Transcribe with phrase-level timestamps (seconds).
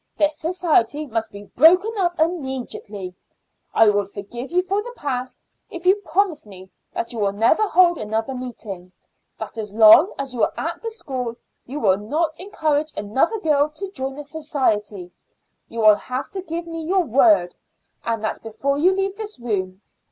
[0.17, 3.13] This society must be broken up immediately.
[3.71, 7.67] I will forgive you for the past if you promise me that you will never
[7.67, 8.93] hold another meeting,
[9.37, 11.35] that as long as you are at the school
[11.67, 15.11] you will not encourage another girl to join this society.
[15.69, 17.53] You will have to give me your word,
[18.03, 19.83] and that before you leave this room.